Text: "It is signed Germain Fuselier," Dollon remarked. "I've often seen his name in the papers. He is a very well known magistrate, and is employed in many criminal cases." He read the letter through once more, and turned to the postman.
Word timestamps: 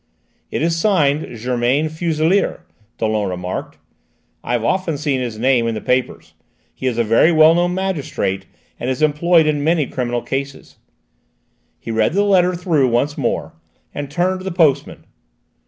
"It 0.49 0.63
is 0.63 0.75
signed 0.77 1.37
Germain 1.37 1.87
Fuselier," 1.87 2.61
Dollon 2.97 3.29
remarked. 3.29 3.77
"I've 4.43 4.63
often 4.63 4.97
seen 4.97 5.21
his 5.21 5.37
name 5.37 5.67
in 5.67 5.75
the 5.75 5.79
papers. 5.79 6.33
He 6.73 6.87
is 6.87 6.97
a 6.97 7.03
very 7.03 7.31
well 7.31 7.53
known 7.53 7.75
magistrate, 7.75 8.47
and 8.79 8.89
is 8.89 9.03
employed 9.03 9.45
in 9.45 9.63
many 9.63 9.85
criminal 9.85 10.23
cases." 10.23 10.77
He 11.77 11.91
read 11.91 12.13
the 12.13 12.23
letter 12.23 12.55
through 12.55 12.87
once 12.87 13.15
more, 13.15 13.53
and 13.93 14.09
turned 14.09 14.39
to 14.39 14.43
the 14.43 14.49
postman. 14.51 15.05